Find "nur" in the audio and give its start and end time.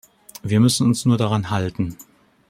1.05-1.17